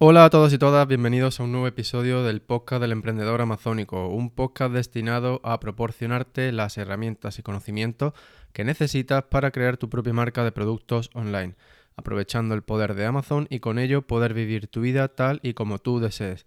Hola 0.00 0.26
a 0.26 0.30
todos 0.30 0.52
y 0.52 0.58
todas, 0.58 0.86
bienvenidos 0.86 1.40
a 1.40 1.42
un 1.42 1.50
nuevo 1.50 1.66
episodio 1.66 2.22
del 2.22 2.40
podcast 2.40 2.80
del 2.80 2.92
emprendedor 2.92 3.40
amazónico, 3.40 4.06
un 4.06 4.30
podcast 4.30 4.72
destinado 4.72 5.40
a 5.42 5.58
proporcionarte 5.58 6.52
las 6.52 6.78
herramientas 6.78 7.40
y 7.40 7.42
conocimientos 7.42 8.12
que 8.52 8.62
necesitas 8.62 9.24
para 9.24 9.50
crear 9.50 9.76
tu 9.76 9.90
propia 9.90 10.12
marca 10.12 10.44
de 10.44 10.52
productos 10.52 11.10
online, 11.14 11.56
aprovechando 11.96 12.54
el 12.54 12.62
poder 12.62 12.94
de 12.94 13.06
Amazon 13.06 13.48
y 13.50 13.58
con 13.58 13.80
ello 13.80 14.02
poder 14.02 14.34
vivir 14.34 14.68
tu 14.68 14.82
vida 14.82 15.08
tal 15.08 15.40
y 15.42 15.54
como 15.54 15.80
tú 15.80 15.98
desees. 15.98 16.46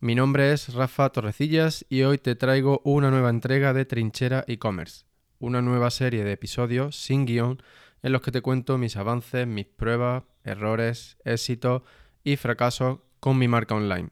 Mi 0.00 0.14
nombre 0.14 0.52
es 0.52 0.74
Rafa 0.74 1.08
Torrecillas 1.08 1.86
y 1.88 2.02
hoy 2.02 2.18
te 2.18 2.34
traigo 2.34 2.82
una 2.84 3.10
nueva 3.10 3.30
entrega 3.30 3.72
de 3.72 3.86
Trinchera 3.86 4.44
e-commerce, 4.46 5.06
una 5.38 5.62
nueva 5.62 5.90
serie 5.90 6.22
de 6.22 6.32
episodios 6.32 6.96
sin 6.96 7.24
guion 7.24 7.62
en 8.02 8.12
los 8.12 8.20
que 8.20 8.30
te 8.30 8.42
cuento 8.42 8.76
mis 8.76 8.98
avances, 8.98 9.46
mis 9.46 9.64
pruebas, 9.64 10.24
errores, 10.44 11.16
éxitos, 11.24 11.80
y 12.24 12.36
fracasos 12.36 12.98
con 13.20 13.38
mi 13.38 13.48
marca 13.48 13.74
online. 13.74 14.10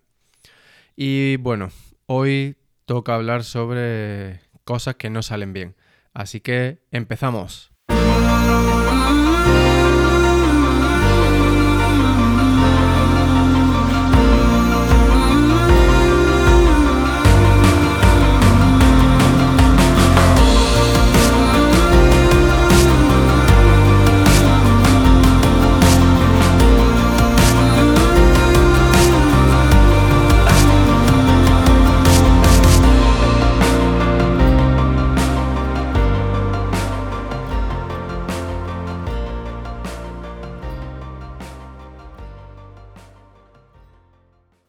Y 0.96 1.36
bueno, 1.36 1.70
hoy 2.06 2.56
toca 2.84 3.14
hablar 3.14 3.44
sobre 3.44 4.40
cosas 4.64 4.96
que 4.96 5.10
no 5.10 5.22
salen 5.22 5.52
bien. 5.52 5.76
Así 6.12 6.40
que 6.40 6.82
empezamos. 6.90 7.72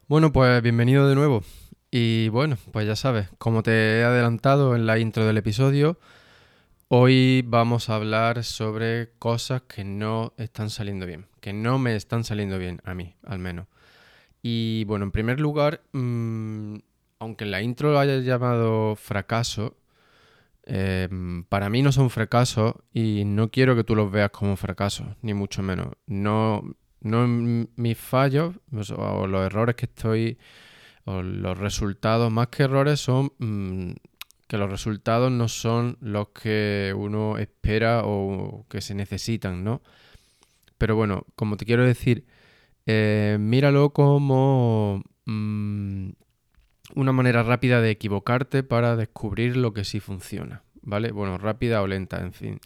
Bueno, 0.10 0.32
pues 0.32 0.64
bienvenido 0.64 1.08
de 1.08 1.14
nuevo. 1.14 1.44
Y 1.92 2.30
bueno, 2.30 2.58
pues 2.72 2.88
ya 2.88 2.96
sabes, 2.96 3.30
como 3.38 3.62
te 3.62 4.00
he 4.00 4.04
adelantado 4.04 4.76
en 4.76 4.88
la 4.88 4.98
intro 4.98 5.28
del 5.28 5.38
episodio, 5.38 6.00
hoy 6.88 7.44
vamos 7.46 7.90
a 7.90 7.96
hablar 7.96 8.44
sobre 8.44 9.12
cosas 9.20 9.62
que 9.62 9.84
no 9.84 10.34
están 10.38 10.72
saliendo 10.72 11.06
bien, 11.06 11.28
que 11.42 11.54
no 11.54 11.78
me 11.78 11.96
están 11.96 12.24
saliendo 12.24 12.58
bien, 12.58 12.82
a 12.86 12.96
mí 12.96 13.18
al 13.24 13.38
menos. 13.38 13.68
Y 14.42 14.84
bueno, 14.86 15.06
en 15.06 15.12
primer 15.12 15.40
lugar, 15.40 15.84
mm, 15.92 16.78
aunque 17.20 17.44
en 17.44 17.52
la 17.52 17.62
intro 17.62 17.92
lo 17.92 18.00
haya 18.00 18.18
llamado 18.18 18.96
fracaso, 18.96 19.78
em, 20.64 21.44
para 21.44 21.70
mí 21.70 21.84
no 21.84 21.92
son 21.92 22.10
fracasos 22.10 22.74
y 22.92 23.26
no 23.26 23.52
quiero 23.52 23.76
que 23.76 23.84
tú 23.84 23.96
los 23.96 24.12
veas 24.12 24.32
como 24.32 24.56
fracasos, 24.58 25.06
ni 25.22 25.36
mucho 25.36 25.62
menos. 25.62 25.90
No, 26.08 26.64
no 27.02 27.28
mis 27.28 27.98
fallos 27.98 28.56
o 28.96 29.28
los 29.28 29.46
errores 29.46 29.76
que 29.76 29.86
estoy, 29.86 30.38
o 31.06 31.22
los 31.22 31.58
resultados, 31.58 32.32
más 32.32 32.48
que 32.48 32.64
errores, 32.64 33.00
son 33.00 33.32
mm, 33.40 33.92
que 34.48 34.58
los 34.58 34.70
resultados 34.70 35.32
no 35.32 35.48
son 35.48 35.98
los 36.02 36.30
que 36.30 36.94
uno 36.98 37.38
espera 37.38 38.02
o 38.04 38.66
que 38.70 38.82
se 38.82 38.96
necesitan, 38.96 39.64
¿no? 39.64 39.82
Pero 40.78 40.96
bueno, 40.96 41.26
como 41.36 41.58
te 41.58 41.66
quiero 41.66 41.86
decir, 41.86 42.26
eh, 42.86 43.38
míralo 43.40 43.92
como 43.92 45.04
mm, 45.26 46.10
una 46.96 47.12
manera 47.12 47.44
rápida 47.44 47.82
de 47.82 47.92
equivocarte 47.92 48.64
para 48.64 48.96
descubrir 48.96 49.56
lo 49.58 49.74
que 49.74 49.84
sí 49.84 50.00
funciona, 50.00 50.64
¿vale? 50.90 51.12
Bueno, 51.12 51.38
rápida 51.38 51.82
o 51.82 51.88
lenta, 51.88 52.20
en 52.20 52.34
fin 52.34 52.60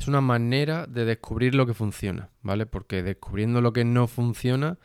es 0.00 0.08
una 0.08 0.22
manera 0.22 0.86
de 0.86 1.04
descubrir 1.04 1.54
lo 1.54 1.66
que 1.66 1.74
funciona, 1.74 2.30
¿vale? 2.40 2.64
Porque 2.64 3.02
descubriendo 3.02 3.60
lo 3.60 3.74
que 3.74 3.84
no 3.84 4.06
funciona, 4.06 4.78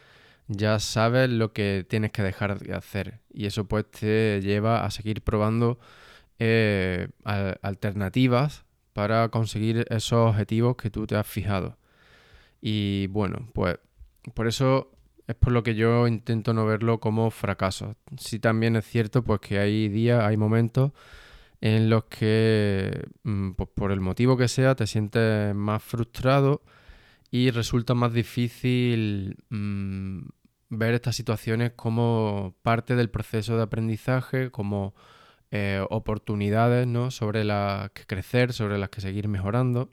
ya 0.48 0.78
sabes 0.80 1.30
lo 1.30 1.54
que 1.54 1.86
tienes 1.88 2.12
que 2.12 2.22
dejar 2.22 2.60
de 2.60 2.74
hacer. 2.74 3.22
Y 3.34 3.46
eso 3.46 3.66
pues 3.66 3.90
te 3.90 4.42
lleva 4.42 4.84
a 4.86 4.92
seguir 4.92 5.22
probando 5.22 5.80
eh, 6.38 7.08
alternativas 7.24 8.66
para 8.92 9.30
conseguir 9.30 9.86
esos 9.90 10.32
objetivos 10.32 10.76
que 10.76 10.90
tú 10.90 11.08
te 11.08 11.16
has 11.16 11.26
fijado. 11.26 11.78
Y 12.62 13.08
bueno, 13.08 13.48
pues 13.54 13.78
por 14.34 14.48
eso 14.48 14.92
es 15.28 15.36
por 15.36 15.54
lo 15.54 15.64
que 15.64 15.76
yo 15.76 16.08
intento 16.08 16.54
no 16.54 16.66
verlo 16.66 17.00
como 17.00 17.32
fracaso. 17.32 17.96
Sí 18.18 18.40
también 18.40 18.76
es 18.76 18.86
cierto 18.86 19.24
pues 19.24 19.40
que 19.40 19.60
hay 19.60 19.88
días, 19.88 20.26
hay 20.26 20.36
momentos 20.36 20.92
en 21.66 21.90
los 21.90 22.04
que, 22.06 23.08
mm, 23.24 23.54
pues 23.54 23.70
por 23.74 23.92
el 23.92 24.00
motivo 24.00 24.38
que 24.38 24.48
sea, 24.48 24.76
te 24.76 24.86
sientes 24.86 25.56
más 25.56 25.82
frustrado 25.82 26.62
y 27.32 27.50
resulta 27.50 27.96
más 27.96 28.14
difícil 28.14 29.38
mm, 29.50 30.28
ver 30.70 30.94
estas 30.94 31.16
situaciones 31.16 31.72
como 31.76 32.56
parte 32.62 32.96
del 32.96 33.10
proceso 33.10 33.58
de 33.58 33.64
aprendizaje, 33.64 34.52
como 34.52 34.94
eh, 35.50 35.84
oportunidades 35.90 36.86
¿no? 36.86 37.10
sobre 37.10 37.44
las 37.44 37.90
que 37.92 38.06
crecer, 38.06 38.54
sobre 38.54 38.78
las 38.78 38.90
que 38.90 39.02
seguir 39.02 39.28
mejorando. 39.28 39.90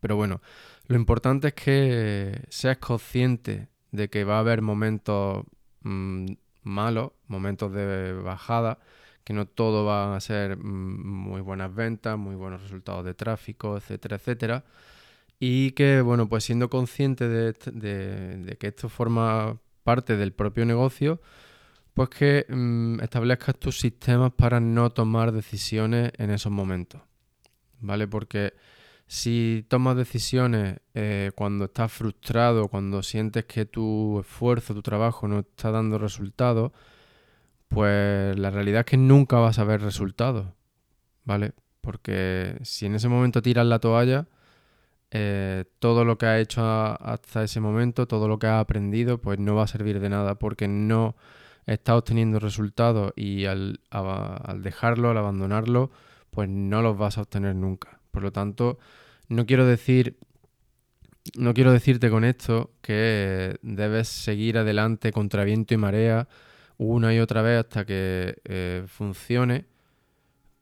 Pero 0.00 0.16
bueno, 0.16 0.40
lo 0.86 0.96
importante 0.96 1.48
es 1.48 1.54
que 1.54 2.46
seas 2.48 2.78
consciente 2.78 3.68
de 3.90 4.08
que 4.08 4.24
va 4.24 4.36
a 4.36 4.40
haber 4.40 4.62
momentos 4.62 5.44
mm, 5.82 6.28
malos, 6.62 7.12
momentos 7.26 7.74
de 7.74 8.14
bajada, 8.14 8.78
que 9.24 9.32
no 9.32 9.46
todo 9.46 9.84
va 9.84 10.16
a 10.16 10.20
ser 10.20 10.56
mm, 10.56 11.06
muy 11.06 11.40
buenas 11.40 11.74
ventas, 11.74 12.18
muy 12.18 12.34
buenos 12.34 12.62
resultados 12.62 13.04
de 13.04 13.14
tráfico, 13.14 13.76
etcétera, 13.76 14.16
etcétera. 14.16 14.64
Y 15.38 15.72
que, 15.72 16.00
bueno, 16.00 16.28
pues 16.28 16.44
siendo 16.44 16.70
consciente 16.70 17.28
de, 17.28 18.56
que 18.58 18.66
esto 18.68 18.88
forma 18.88 19.58
parte 19.82 20.16
del 20.16 20.32
propio 20.32 20.64
negocio, 20.64 21.20
pues 21.94 22.08
que 22.10 22.46
mm, 22.48 23.00
establezcas 23.00 23.58
tus 23.58 23.78
sistemas 23.78 24.32
para 24.32 24.60
no 24.60 24.90
tomar 24.90 25.32
decisiones 25.32 26.12
en 26.18 26.30
esos 26.30 26.52
momentos. 26.52 27.02
¿Vale? 27.80 28.06
Porque 28.06 28.54
si 29.06 29.66
tomas 29.68 29.96
decisiones 29.96 30.78
eh, 30.94 31.32
cuando 31.34 31.66
estás 31.66 31.92
frustrado, 31.92 32.68
cuando 32.68 33.02
sientes 33.02 33.44
que 33.44 33.66
tu 33.66 34.20
esfuerzo, 34.20 34.74
tu 34.74 34.82
trabajo 34.82 35.28
no 35.28 35.40
está 35.40 35.70
dando 35.70 35.98
resultados, 35.98 36.72
pues 37.72 38.38
la 38.38 38.50
realidad 38.50 38.80
es 38.80 38.86
que 38.86 38.96
nunca 38.96 39.36
vas 39.38 39.58
a 39.58 39.64
ver 39.64 39.80
resultados, 39.80 40.46
¿vale? 41.24 41.52
Porque 41.80 42.58
si 42.62 42.86
en 42.86 42.94
ese 42.94 43.08
momento 43.08 43.42
tiras 43.42 43.66
la 43.66 43.78
toalla, 43.78 44.26
eh, 45.10 45.64
todo 45.78 46.04
lo 46.04 46.18
que 46.18 46.26
ha 46.26 46.38
hecho 46.38 46.62
hasta 46.62 47.44
ese 47.44 47.60
momento, 47.60 48.06
todo 48.06 48.28
lo 48.28 48.38
que 48.38 48.46
ha 48.46 48.60
aprendido, 48.60 49.18
pues 49.18 49.38
no 49.38 49.54
va 49.54 49.64
a 49.64 49.66
servir 49.66 50.00
de 50.00 50.08
nada 50.08 50.36
porque 50.36 50.68
no 50.68 51.16
está 51.66 51.96
obteniendo 51.96 52.38
resultados 52.38 53.12
y 53.16 53.46
al, 53.46 53.80
al 53.90 54.62
dejarlo, 54.62 55.10
al 55.10 55.18
abandonarlo, 55.18 55.90
pues 56.30 56.48
no 56.48 56.82
los 56.82 56.96
vas 56.96 57.18
a 57.18 57.22
obtener 57.22 57.54
nunca. 57.54 58.00
Por 58.10 58.22
lo 58.22 58.32
tanto, 58.32 58.78
no 59.28 59.46
quiero 59.46 59.66
decir 59.66 60.16
no 61.36 61.54
quiero 61.54 61.72
decirte 61.72 62.10
con 62.10 62.24
esto 62.24 62.70
que 62.80 63.56
debes 63.62 64.08
seguir 64.08 64.58
adelante 64.58 65.12
contra 65.12 65.44
viento 65.44 65.72
y 65.74 65.76
marea 65.76 66.28
una 66.82 67.14
y 67.14 67.18
otra 67.20 67.42
vez 67.42 67.60
hasta 67.60 67.84
que 67.84 68.36
eh, 68.44 68.84
funcione. 68.86 69.66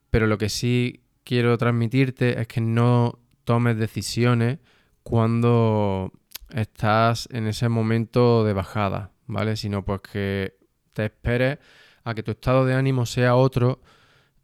Pero 0.09 0.27
lo 0.27 0.37
que 0.37 0.49
sí 0.49 1.03
quiero 1.23 1.57
transmitirte 1.57 2.39
es 2.39 2.47
que 2.47 2.61
no 2.61 3.19
tomes 3.43 3.77
decisiones 3.77 4.59
cuando 5.03 6.11
estás 6.49 7.27
en 7.31 7.47
ese 7.47 7.69
momento 7.69 8.43
de 8.43 8.53
bajada, 8.53 9.11
¿vale? 9.27 9.55
Sino 9.55 9.83
pues 9.83 10.01
que 10.01 10.57
te 10.93 11.05
esperes 11.05 11.59
a 12.03 12.13
que 12.13 12.23
tu 12.23 12.31
estado 12.31 12.65
de 12.65 12.73
ánimo 12.73 13.05
sea 13.05 13.35
otro 13.35 13.81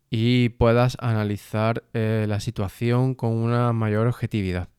y 0.09 0.49
puedas 0.49 0.97
analizar 0.99 1.83
eh, 1.93 2.25
la 2.27 2.39
situación 2.39 3.13
con 3.13 3.33
una 3.33 3.73
mayor 3.73 4.07
objetividad. 4.07 4.69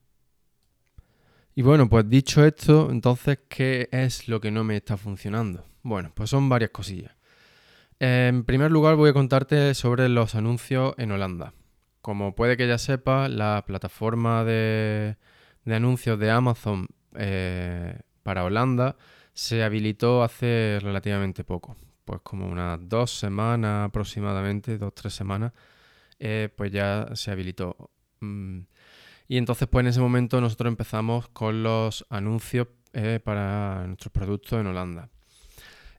Y 1.55 1.61
bueno, 1.61 1.89
pues 1.89 2.09
dicho 2.09 2.45
esto, 2.45 2.89
entonces, 2.91 3.39
¿qué 3.49 3.89
es 3.91 4.27
lo 4.27 4.39
que 4.39 4.51
no 4.51 4.63
me 4.63 4.77
está 4.77 4.97
funcionando? 4.97 5.65
Bueno, 5.83 6.11
pues 6.13 6.29
son 6.29 6.47
varias 6.47 6.71
cosillas. 6.71 7.15
En 7.99 8.45
primer 8.45 8.71
lugar 8.71 8.95
voy 8.95 9.09
a 9.09 9.13
contarte 9.13 9.73
sobre 9.73 10.07
los 10.07 10.35
anuncios 10.35 10.93
en 10.97 11.11
Holanda. 11.11 11.53
Como 12.01 12.33
puede 12.33 12.55
que 12.55 12.67
ya 12.67 12.77
sepas, 12.77 13.29
la 13.29 13.63
plataforma 13.67 14.45
de, 14.45 15.17
anuncios 15.65 16.17
de 16.17 16.31
Amazon 16.31 16.87
eh, 17.15 17.99
para 18.23 18.45
Holanda 18.45 18.95
se 19.33 19.63
habilitó 19.63 20.23
hace 20.23 20.79
relativamente 20.81 21.43
poco, 21.43 21.75
pues 22.05 22.21
como 22.21 22.47
unas 22.47 22.79
dos 22.87 23.11
semanas 23.11 23.87
aproximadamente, 23.87 24.77
dos, 24.77 24.93
tres 24.95 25.13
semanas, 25.13 25.51
eh, 26.19 26.49
pues 26.55 26.71
ya 26.71 27.07
se 27.15 27.31
habilitó. 27.31 27.91
Mm, 28.21 28.59
y 29.29 29.37
entonces 29.37 29.67
pues 29.67 29.83
en 29.83 29.87
ese 29.87 30.01
momento 30.01 30.41
nosotros 30.41 30.71
empezamos 30.71 31.29
con 31.29 31.61
los 31.61 32.03
anuncios 32.09 32.67
eh, 32.93 33.19
para 33.23 33.85
nuestros 33.85 34.11
productos 34.11 34.59
en 34.59 34.65
Holanda. 34.65 35.09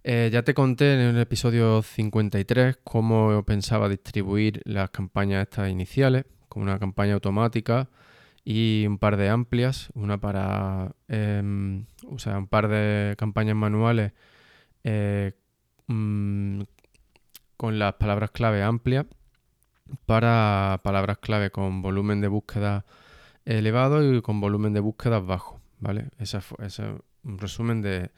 Eh, 0.02 0.30
ya 0.32 0.42
te 0.42 0.52
conté 0.52 0.94
en 0.94 1.00
el 1.00 1.18
episodio 1.18 1.80
53 1.80 2.78
cómo 2.82 3.44
pensaba 3.44 3.88
distribuir 3.88 4.60
las 4.64 4.90
campañas 4.90 5.42
estas 5.42 5.70
iniciales, 5.70 6.24
con 6.48 6.64
una 6.64 6.80
campaña 6.80 7.14
automática 7.14 7.88
y 8.44 8.84
un 8.88 8.98
par 8.98 9.16
de 9.16 9.28
amplias, 9.28 9.90
una 9.94 10.18
para, 10.18 10.96
em, 11.06 11.86
o 12.08 12.18
sea, 12.18 12.36
un 12.36 12.48
par 12.48 12.66
de 12.66 13.14
campañas 13.16 13.54
manuales 13.54 14.12
eh, 14.82 15.34
mm, 15.86 16.62
con 17.56 17.78
las 17.78 17.94
palabras 17.94 18.32
clave 18.32 18.62
amplias 18.64 19.06
para 20.06 20.80
palabras 20.82 21.18
clave 21.18 21.50
con 21.50 21.80
volumen 21.82 22.20
de 22.20 22.28
búsqueda 22.28 22.84
elevado 23.44 24.02
y 24.14 24.22
con 24.22 24.40
volumen 24.40 24.72
de 24.72 24.80
búsqueda 24.80 25.20
bajo, 25.20 25.60
¿vale? 25.78 26.10
Ese 26.18 26.38
es 26.38 26.78
un 27.22 27.38
resumen 27.38 27.82
de, 27.82 28.10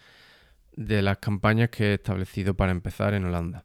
de 0.77 1.03
las 1.03 1.19
campañas 1.19 1.71
que 1.71 1.91
he 1.91 1.95
establecido 1.95 2.55
para 2.55 2.73
empezar 2.73 3.15
en 3.15 3.25
Holanda. 3.25 3.65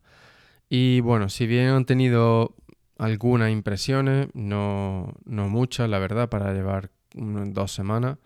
Y 0.69 0.99
bueno, 1.01 1.29
si 1.29 1.47
bien 1.47 1.69
han 1.69 1.85
tenido 1.85 2.55
algunas 2.97 3.51
impresiones, 3.51 4.27
no, 4.33 5.13
no 5.25 5.47
muchas, 5.49 5.89
la 5.89 5.99
verdad, 5.99 6.29
para 6.29 6.53
llevar 6.53 6.91
dos 7.13 7.71
semanas, 7.71 8.17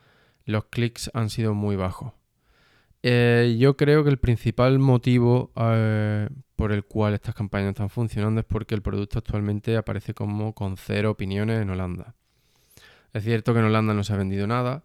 los 0.45 0.65
clics 0.65 1.11
han 1.13 1.29
sido 1.29 1.53
muy 1.53 1.75
bajos. 1.75 2.13
Eh, 3.03 3.57
yo 3.59 3.77
creo 3.77 4.03
que 4.03 4.11
el 4.11 4.19
principal 4.19 4.77
motivo 4.77 5.51
eh, 5.55 6.29
por 6.55 6.71
el 6.71 6.85
cual 6.85 7.15
estas 7.15 7.33
campañas 7.33 7.69
están 7.69 7.89
funcionando 7.89 8.41
es 8.41 8.45
porque 8.45 8.75
el 8.75 8.83
producto 8.83 9.19
actualmente 9.19 9.75
aparece 9.75 10.13
como 10.13 10.53
con 10.53 10.77
cero 10.77 11.11
opiniones 11.11 11.61
en 11.61 11.69
Holanda. 11.71 12.15
Es 13.13 13.23
cierto 13.23 13.53
que 13.53 13.59
en 13.59 13.65
Holanda 13.65 13.93
no 13.93 14.03
se 14.03 14.13
ha 14.13 14.17
vendido 14.17 14.47
nada, 14.47 14.83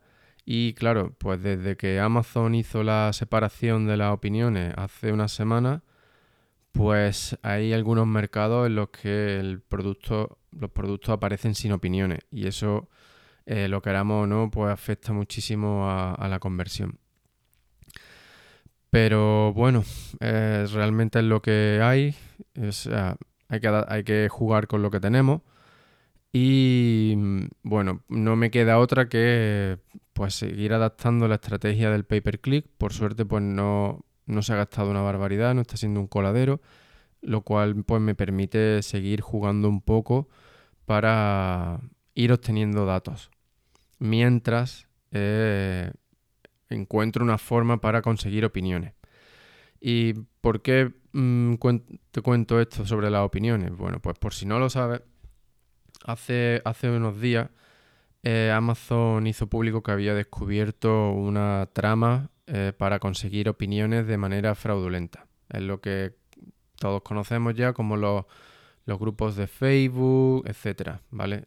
y 0.49 0.75
claro, 0.75 1.12
pues 1.19 1.43
desde 1.43 1.76
que 1.76 1.99
Amazon 1.99 2.55
hizo 2.55 2.84
la 2.84 3.12
separación 3.12 3.88
de 3.88 3.96
las 3.96 4.12
opiniones 4.12 4.73
hace 4.76 5.12
una 5.12 5.26
semana, 5.26 5.82
pues 6.70 7.37
hay 7.43 7.73
algunos 7.73 8.06
mercados 8.06 8.69
en 8.69 8.76
los 8.76 8.90
que 8.90 9.43
los 9.43 10.70
productos 10.70 11.08
aparecen 11.08 11.56
sin 11.56 11.73
opiniones 11.73 12.20
y 12.31 12.46
eso, 12.46 12.88
eh, 13.44 13.67
lo 13.67 13.82
queramos 13.82 14.23
o 14.23 14.26
no, 14.29 14.49
pues 14.49 14.70
afecta 14.72 15.12
muchísimo 15.12 15.90
a, 15.90 16.29
la 16.29 16.38
conversión. 16.38 17.00
Pero 18.90 19.52
bueno, 19.52 19.82
eh, 20.20 20.64
realmente 20.72 21.19
es 21.19 21.25
lo 21.25 21.43
que 21.43 21.81
hay, 21.82 22.14
hay, 23.49 23.61
que, 23.61 23.84
hay 23.88 24.05
que 24.05 24.29
jugar 24.31 24.69
con 24.69 24.81
lo 24.81 24.93
que 24.93 25.00
tenemos. 25.00 25.43
Y 26.38 27.14
mm, 27.16 27.46
bueno, 27.62 28.02
no 28.10 28.36
me 28.36 28.50
queda 28.50 28.78
otra 28.78 29.08
que 29.08 29.78
pues 30.12 30.34
seguir 30.34 30.74
adaptando 30.74 31.28
la 31.28 31.36
estrategia 31.36 31.90
del 31.90 32.04
pay 32.04 32.20
per 32.20 32.40
click. 32.40 32.66
Por 32.76 32.92
suerte, 32.92 33.24
pues 33.24 33.42
no, 33.42 34.04
no 34.26 34.42
se 34.42 34.52
ha 34.52 34.56
gastado 34.56 34.90
una 34.90 35.00
barbaridad, 35.00 35.54
no 35.54 35.62
está 35.62 35.78
siendo 35.78 35.98
un 35.98 36.08
coladero, 36.08 36.60
lo 37.22 37.40
cual 37.40 37.82
pues 37.84 38.02
me 38.02 38.14
permite 38.14 38.82
seguir 38.82 39.22
jugando 39.22 39.70
un 39.70 39.80
poco 39.80 40.28
para 40.84 41.80
ir 42.14 42.32
obteniendo 42.32 42.84
datos. 42.84 43.30
Mientras 43.98 44.88
eh, 45.12 45.90
encuentro 46.68 47.24
una 47.24 47.38
forma 47.38 47.80
para 47.80 48.02
conseguir 48.02 48.44
opiniones. 48.44 48.92
¿Y 49.80 50.12
por 50.42 50.60
qué 50.60 50.92
mm, 51.12 51.54
te 52.10 52.20
cuento 52.20 52.60
esto 52.60 52.84
sobre 52.84 53.08
las 53.08 53.22
opiniones? 53.22 53.74
Bueno, 53.74 54.00
pues 54.00 54.18
por 54.18 54.34
si 54.34 54.44
no 54.44 54.58
lo 54.58 54.68
sabes, 54.68 55.00
Hace, 56.06 56.62
hace 56.64 56.88
unos 56.88 57.20
días 57.20 57.50
eh, 58.23 58.50
Amazon 58.53 59.26
hizo 59.26 59.47
público 59.47 59.82
que 59.82 59.93
había 59.93 60.12
descubierto 60.14 61.12
una 61.12 61.69
trama 61.73 62.31
eh, 62.49 62.73
para 62.76 62.99
conseguir 62.99 63.49
opiniones 63.49 64.06
de 64.06 64.17
manera 64.17 64.55
fraudulenta. 64.56 65.26
Es 65.49 65.62
lo 65.62 65.81
que 65.81 66.14
todos 66.75 67.03
conocemos 67.03 67.55
ya 67.55 67.73
como 67.73 67.97
los, 67.97 68.25
grupos 68.85 69.37
de 69.37 69.47
Facebook, 69.47 70.44
etcétera, 70.49 71.03
¿vale? 71.11 71.44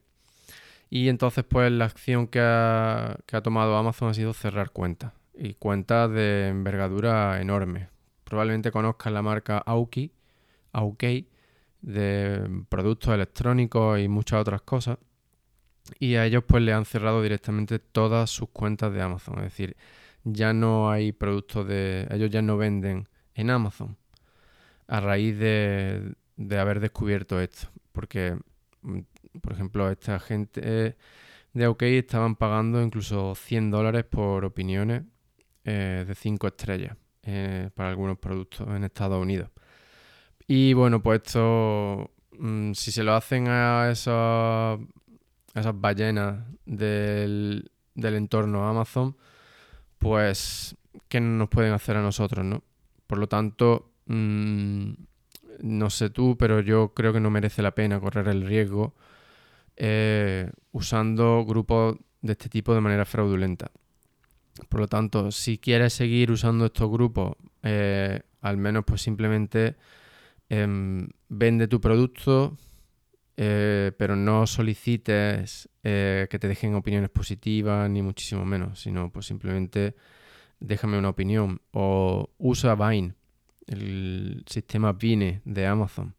Y 0.90 1.10
entonces, 1.10 1.44
pues 1.44 1.70
la 1.72 1.84
acción 1.84 2.28
que 2.28 2.40
ha, 2.42 3.18
que 3.26 3.36
ha 3.36 3.42
tomado 3.42 3.76
Amazon 3.76 4.10
ha 4.10 4.14
sido 4.14 4.34
cerrar 4.34 4.72
cuentas. 4.72 5.12
Y 5.34 5.56
cuentas 5.56 6.10
de 6.12 6.48
envergadura 6.48 7.42
enorme. 7.42 7.90
Probablemente 8.24 8.72
conozcan 8.72 9.14
la 9.14 9.22
marca 9.22 9.58
Auki, 9.58 10.12
Aukey, 10.72 11.28
de 11.82 12.64
productos 12.70 13.14
electrónicos 13.14 14.00
y 14.00 14.08
muchas 14.08 14.42
otras 14.42 14.62
cosas. 14.62 14.98
Y 16.00 16.16
a 16.16 16.26
ellos 16.26 16.44
pues 16.48 16.64
le 16.64 16.74
han 16.74 16.86
cerrado 16.86 17.22
directamente 17.22 17.80
todas 17.80 18.30
sus 18.30 18.50
cuentas 18.50 18.94
de 18.94 19.02
Amazon. 19.02 19.40
Es 19.40 19.46
decir, 19.46 19.76
ya 20.24 20.54
no 20.54 20.92
hay 20.92 21.12
productos 21.12 21.68
de... 21.68 22.08
Ellos 22.12 22.30
ya 22.30 22.42
no 22.42 22.58
venden 22.58 23.08
en 23.34 23.50
Amazon 23.50 23.98
a 24.88 25.00
raíz 25.00 25.38
de, 25.38 26.14
de 26.36 26.60
haber 26.60 26.80
descubierto 26.80 27.40
esto. 27.40 27.70
Porque, 27.92 28.38
mm, 28.82 29.00
por 29.42 29.54
ejemplo, 29.54 29.90
esta 29.90 30.20
gente 30.20 30.96
de 31.54 31.68
OK 31.68 31.84
estaban 31.84 32.36
pagando 32.36 32.82
incluso 32.82 33.36
100 33.36 33.72
dólares 33.72 34.06
por 34.06 34.46
opiniones 34.46 35.04
eh, 35.66 36.06
de 36.08 36.16
5 36.16 36.48
estrellas 36.48 36.96
eh, 37.24 37.70
para 37.74 37.90
algunos 37.90 38.18
productos 38.18 38.68
en 38.68 38.84
Estados 38.84 39.22
Unidos. 39.22 39.50
Y 40.52 40.74
bueno, 40.74 41.00
pues 41.04 41.22
esto, 41.24 42.10
mm, 42.40 42.74
si 42.74 42.92
se 42.92 43.04
lo 43.04 43.14
hacen 43.14 43.48
a 43.50 43.92
esas, 43.92 44.80
esas 45.54 45.80
ballenas 45.80 46.44
del, 46.66 47.70
entorno 47.96 48.68
Amazon, 48.68 49.16
pues, 50.00 50.76
¿qué 51.08 51.22
nos 51.22 51.50
pueden 51.50 51.74
hacer 51.74 51.98
a 51.98 52.02
nosotros, 52.02 52.44
no? 52.44 52.64
Por 53.06 53.20
lo 53.20 53.28
tanto, 53.28 53.92
mm, 54.08 54.92
no 55.62 55.90
sé 55.92 56.10
tú, 56.10 56.36
pero 56.36 56.62
yo 56.62 56.94
creo 56.96 57.14
que 57.14 57.20
no 57.20 57.30
merece 57.30 57.62
la 57.62 57.76
pena 57.76 58.00
correr 58.00 58.28
el 58.30 58.44
riesgo 58.48 58.96
eh, 59.78 60.50
usando 60.72 61.46
grupos 61.46 61.98
de 62.22 62.32
este 62.34 62.50
tipo 62.50 62.74
de 62.74 62.82
manera 62.82 63.06
fraudulenta. 63.06 63.72
Por 64.70 64.80
lo 64.82 64.88
tanto, 64.88 65.32
si 65.32 65.60
quieres 65.60 65.94
seguir 65.94 66.32
usando 66.32 66.66
estos 66.66 66.90
grupos, 66.90 67.36
eh, 67.62 68.22
al 68.42 68.58
menos 68.58 68.84
pues 68.86 69.04
simplemente 69.04 69.76
Em, 70.50 71.08
vende 71.30 71.68
tu 71.68 71.80
producto, 71.80 72.58
eh, 73.38 73.92
pero 73.98 74.16
no 74.16 74.48
solicites 74.48 75.70
eh, 75.84 76.28
que 76.30 76.40
te 76.40 76.48
dejen 76.48 76.76
opiniones 76.76 77.10
positivas, 77.10 77.90
ni 77.90 78.02
muchísimo 78.02 78.46
menos, 78.46 78.82
sino 78.82 79.12
pues 79.12 79.28
simplemente 79.28 79.96
déjame 80.60 80.98
una 80.98 81.10
opinión. 81.10 81.62
O 81.72 82.32
usa 82.38 82.76
Vine, 82.76 83.14
el 83.68 84.44
sistema 84.48 84.94
Vine 84.94 85.42
de 85.46 85.68
Amazon, 85.68 86.16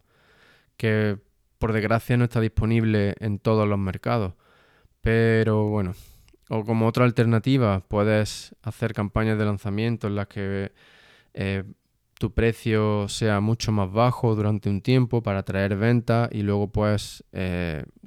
que 0.76 1.18
por 1.58 1.72
desgracia 1.72 2.16
no 2.16 2.24
está 2.24 2.40
disponible 2.40 3.14
en 3.20 3.38
todos 3.38 3.68
los 3.68 3.78
mercados. 3.78 4.34
Pero 5.00 5.68
bueno, 5.68 5.94
o 6.48 6.64
como 6.64 6.86
otra 6.86 7.04
alternativa, 7.04 7.80
puedes 7.80 8.54
hacer 8.62 8.92
campañas 8.92 9.38
de 9.38 9.44
lanzamiento 9.44 10.06
en 10.06 10.14
las 10.16 10.28
que 10.28 10.72
eh, 11.34 11.64
tu 12.20 12.34
precio 12.34 13.08
sea 13.08 13.40
mucho 13.40 13.72
más 13.72 13.90
bajo 13.90 14.34
durante 14.34 14.68
un 14.68 14.82
tiempo 14.82 15.22
para 15.22 15.38
atraer 15.38 15.74
ventas 15.76 16.28
y 16.30 16.42
luego 16.42 16.70
pues 16.70 17.24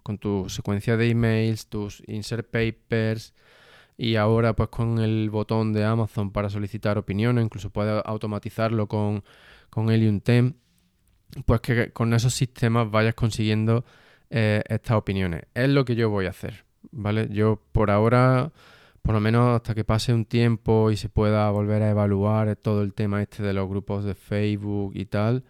con 0.04 0.20
tu 0.20 0.50
secuencia 0.50 0.98
de 0.98 1.10
emails, 1.10 1.66
tus 1.66 2.04
insert 2.06 2.48
papers 2.48 3.34
y 3.98 4.16
ahora 4.16 4.56
pues 4.56 4.70
con 4.70 5.00
el 5.00 5.32
botón 5.32 5.74
de 5.74 5.84
Amazon 5.84 6.32
para 6.32 6.52
solicitar 6.52 7.00
opiniones, 7.00 7.44
incluso 7.44 7.72
puedes 7.72 8.04
automatizarlo 8.06 8.88
con, 8.88 9.24
con 9.72 9.90
Helium 9.90 10.22
10, 10.24 10.54
pues 11.46 11.62
que 11.62 11.92
con 11.92 12.14
esos 12.14 12.36
sistemas 12.36 12.92
vayas 12.92 13.16
consiguiendo 13.16 13.84
eh, 14.30 14.62
estas 14.70 14.96
opiniones. 14.96 15.46
Es 15.56 15.70
lo 15.70 15.86
que 15.86 15.96
yo 15.96 16.12
voy 16.12 16.28
a 16.28 16.30
hacer, 16.30 16.66
¿vale? 16.92 17.30
Yo 17.32 17.60
por 17.72 17.90
ahora 17.90 18.52
por 19.04 19.14
lo 19.14 19.22
menos 19.22 19.56
hasta 19.56 19.76
que 19.76 19.84
pase 19.84 20.14
un 20.14 20.26
tiempo 20.26 20.90
y 20.90 20.98
se 20.98 21.10
pueda 21.10 21.50
volver 21.52 21.84
a 21.84 21.90
evaluar 21.92 22.56
todo 22.56 22.82
el 22.82 22.94
tema 22.94 23.22
este 23.22 23.44
de 23.44 23.54
los 23.54 23.70
grupos 23.70 24.06
de 24.06 24.16
Facebook 24.16 24.94
y 24.96 25.06
tal, 25.06 25.44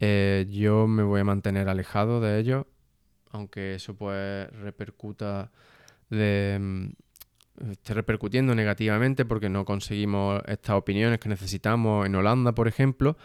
eh, 0.00 0.46
yo 0.50 0.86
me 0.86 1.02
voy 1.02 1.20
a 1.20 1.24
mantener 1.24 1.68
alejado 1.68 2.20
de 2.20 2.38
ellos, 2.38 2.66
aunque 3.32 3.74
eso 3.74 3.94
pues 3.94 4.48
repercuta 4.52 5.50
de 6.08 6.58
mm, 6.60 7.70
esté 7.72 7.94
repercutiendo 7.94 8.54
negativamente 8.54 9.24
porque 9.24 9.48
no 9.48 9.64
conseguimos 9.64 10.42
estas 10.46 10.76
opiniones 10.76 11.18
que 11.18 11.28
necesitamos 11.28 12.06
en 12.06 12.14
Holanda, 12.14 12.54
por 12.54 12.68
ejemplo. 12.68 13.16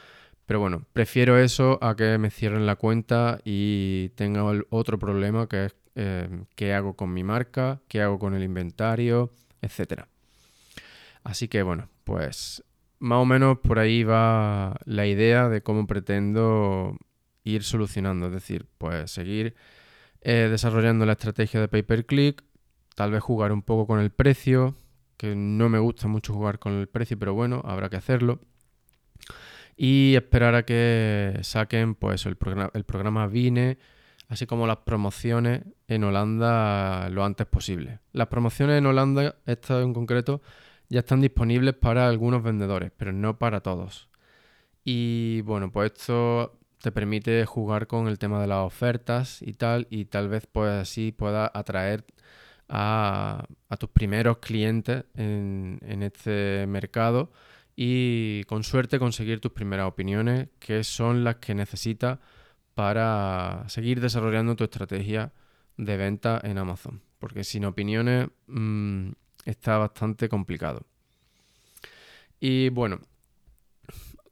Pero 0.45 0.59
bueno, 0.59 0.83
prefiero 0.93 1.37
eso 1.37 1.77
a 1.81 1.95
que 1.95 2.17
me 2.17 2.31
cierren 2.31 2.65
la 2.65 2.75
cuenta 2.75 3.39
y 3.45 4.09
tenga 4.15 4.43
otro 4.71 4.97
problema 4.97 5.47
que 5.47 5.65
es 5.65 5.75
eh, 5.95 6.27
qué 6.55 6.73
hago 6.73 6.95
con 6.95 7.13
mi 7.13 7.23
marca, 7.23 7.81
qué 7.87 8.01
hago 8.01 8.17
con 8.17 8.33
el 8.33 8.43
inventario, 8.43 9.29
etcétera. 9.61 10.07
Así 11.23 11.47
que 11.47 11.63
bueno, 11.63 11.89
pues 12.03 12.63
más 12.99 13.17
o 13.19 13.25
menos 13.25 13.59
por 13.59 13.79
ahí 13.79 14.03
va 14.03 14.77
la 14.85 15.07
idea 15.07 15.49
de 15.49 15.61
cómo 15.61 15.87
pretendo 15.87 16.97
ir 17.43 17.63
solucionando. 17.63 18.27
Es 18.27 18.33
decir, 18.33 18.65
pues 18.77 19.11
seguir 19.11 19.55
eh, 20.21 20.47
desarrollando 20.51 21.05
la 21.05 21.13
estrategia 21.13 21.61
de 21.61 21.67
pay 21.67 21.83
per 21.83 22.05
click, 22.05 22.43
tal 22.95 23.11
vez 23.11 23.23
jugar 23.23 23.51
un 23.51 23.61
poco 23.61 23.87
con 23.87 23.99
el 23.99 24.11
precio, 24.11 24.75
que 25.17 25.35
no 25.35 25.69
me 25.69 25.79
gusta 25.79 26.07
mucho 26.07 26.33
jugar 26.33 26.59
con 26.59 26.73
el 26.73 26.87
precio, 26.87 27.17
pero 27.17 27.33
bueno, 27.33 27.61
habrá 27.65 27.89
que 27.89 27.97
hacerlo. 27.97 28.41
y 29.77 30.15
esperar 30.15 30.55
a 30.55 30.63
que 30.65 31.39
saquen 31.43 31.95
pues 31.95 32.25
el, 32.25 32.37
el 32.73 32.83
programa 32.83 33.27
Vine, 33.27 33.77
así 34.27 34.45
como 34.45 34.67
las 34.67 34.77
promociones 34.77 35.63
en 35.89 36.03
Holanda 36.03 37.09
lo 37.09 37.25
antes 37.25 37.47
posible. 37.47 37.99
Las 38.13 38.27
promociones 38.27 38.77
en 38.77 38.85
Holanda, 38.85 39.35
estas 39.45 39.83
en 39.83 39.93
concreto, 39.93 40.41
ya 40.87 40.99
están 40.99 41.21
disponibles 41.21 41.73
para 41.75 42.07
algunos 42.07 42.43
vendedores, 42.43 42.91
pero 42.95 43.11
no 43.11 43.39
para 43.39 43.61
todos. 43.61 44.09
Y 44.83 45.41
bueno, 45.41 45.71
pues 45.71 45.91
esto 45.93 46.59
te 46.81 46.91
permite 46.91 47.45
jugar 47.45 47.87
con 47.87 48.07
el 48.07 48.19
tema 48.19 48.39
de 48.39 48.47
las 48.47 48.59
ofertas 48.59 49.41
y 49.41 49.53
tal, 49.53 49.87
y 49.89 50.05
tal 50.05 50.29
vez 50.29 50.47
pues 50.51 50.71
así 50.71 51.11
pueda 51.11 51.51
atraer 51.53 52.05
a, 52.69 53.45
tus 53.79 53.89
primeros 53.89 54.37
clientes 54.37 55.05
en, 55.15 55.79
en, 55.81 56.03
este 56.03 56.65
mercado 56.67 57.31
y 57.75 58.43
con 58.45 58.63
suerte 58.63 58.99
conseguir 58.99 59.41
tus 59.41 59.53
primeras 59.53 59.87
opiniones, 59.87 60.49
que 60.59 60.83
son 60.83 61.23
las 61.23 61.37
que 61.37 61.55
necesitas 61.55 62.19
para 62.75 63.65
seguir 63.67 64.01
desarrollando 64.01 64.55
tu 64.55 64.63
estrategia 64.63 65.33
de 65.79 65.97
venta 65.97 66.39
en 66.43 66.57
Amazon. 66.57 67.01
Porque 67.19 67.43
sin 67.43 67.65
opiniones 67.65 68.27
mm, 68.47 69.11
está 69.45 69.77
bastante 69.77 70.29
complicado. 70.29 70.85
Y 72.39 72.69
bueno, 72.69 72.99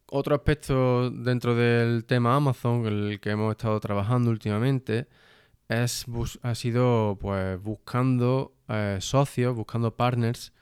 otro 0.07 0.35
aspecto 0.35 1.09
dentro 1.09 1.55
del 1.55 2.05
tema 2.05 2.35
Amazon, 2.35 2.85
el 2.85 3.19
que 3.19 3.31
hemos 3.31 3.51
estado 3.51 3.79
trabajando 3.79 4.29
últimamente, 4.29 5.07
es 5.67 6.05
ha 6.43 6.55
sido 6.55 7.17
pues 7.19 7.61
buscando 7.61 8.53
eh, 8.69 8.97
socios, 9.01 9.55
buscando 9.55 9.95
partners 9.95 10.53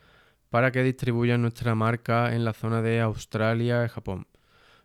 para 0.50 0.72
que 0.72 0.82
distribuyan 0.82 1.42
nuestra 1.42 1.74
marca 1.74 2.34
en 2.34 2.44
la 2.44 2.52
zona 2.52 2.82
de 2.82 3.00
Australia 3.00 3.84
y 3.84 3.88
Japón. 3.88 4.26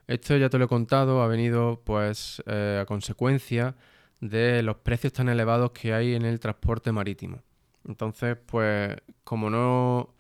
Esto 0.08 0.38
ya 0.38 0.50
te 0.50 0.58
lo 0.58 0.66
he 0.66 0.68
contado, 0.68 1.22
ha 1.22 1.28
venido 1.28 1.82
pues 1.84 2.44
eh, 2.46 2.80
a 2.82 2.86
consecuencia 2.86 3.76
de 4.22 4.64
los 4.64 4.78
precios 4.78 5.14
tan 5.14 5.30
elevados 5.30 5.72
que 5.72 5.94
hay 5.94 6.16
en 6.16 6.24
el 6.24 6.40
transporte 6.40 6.92
marítimo. 6.92 7.42
Entonces, 7.88 8.38
pues 8.46 8.96
como 9.24 9.50
no, 9.50 10.16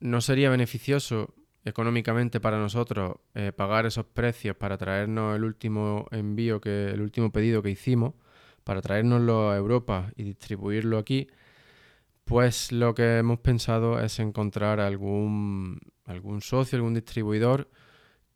no 0.00 0.20
sería 0.20 0.50
beneficioso 0.50 1.32
económicamente 1.64 2.40
para 2.40 2.58
nosotros 2.58 3.16
eh, 3.34 3.52
pagar 3.52 3.86
esos 3.86 4.06
precios 4.06 4.56
para 4.56 4.76
traernos 4.76 5.36
el 5.36 5.44
último 5.44 6.06
envío, 6.10 6.60
que 6.60 6.90
el 6.90 7.00
último 7.00 7.32
pedido 7.32 7.62
que 7.62 7.70
hicimos, 7.70 8.14
para 8.64 8.82
traérnoslo 8.82 9.50
a 9.50 9.56
Europa 9.56 10.12
y 10.16 10.24
distribuirlo 10.24 10.98
aquí, 10.98 11.28
pues 12.24 12.72
lo 12.72 12.94
que 12.94 13.18
hemos 13.18 13.38
pensado 13.38 14.00
es 14.00 14.18
encontrar 14.18 14.80
algún, 14.80 15.78
algún 16.04 16.40
socio, 16.42 16.76
algún 16.76 16.94
distribuidor 16.94 17.70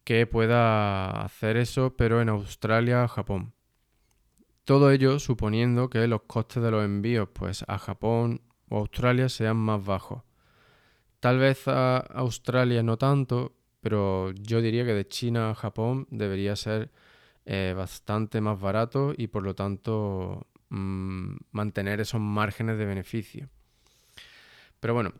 que 0.04 0.26
pueda 0.26 1.22
hacer 1.22 1.56
eso, 1.56 1.96
pero 1.96 2.20
en 2.20 2.28
Australia 2.28 3.04
o 3.04 3.08
Japón. 3.08 3.52
Todo 4.70 4.92
ello 4.92 5.18
suponiendo 5.18 5.90
que 5.90 6.06
los 6.06 6.22
costes 6.28 6.62
de 6.62 6.70
los 6.70 6.84
envíos 6.84 7.28
pues, 7.32 7.64
a 7.66 7.76
Japón 7.76 8.40
o 8.68 8.78
Australia 8.78 9.28
sean 9.28 9.56
más 9.56 9.84
bajos. 9.84 10.22
Tal 11.18 11.40
vez 11.40 11.66
a 11.66 11.96
Australia 11.96 12.80
no 12.84 12.96
tanto, 12.96 13.56
pero 13.80 14.30
yo 14.30 14.62
diría 14.62 14.84
que 14.84 14.94
de 14.94 15.08
China 15.08 15.50
a 15.50 15.56
Japón 15.56 16.06
debería 16.12 16.54
ser 16.54 16.92
eh, 17.46 17.74
bastante 17.76 18.40
más 18.40 18.60
barato 18.60 19.12
y 19.16 19.26
por 19.26 19.42
lo 19.42 19.56
tanto 19.56 20.46
mm, 20.68 21.34
mantener 21.50 22.00
esos 22.00 22.20
márgenes 22.20 22.78
de 22.78 22.84
beneficio. 22.84 23.48
Pero 24.78 24.94
bueno, 24.94 25.14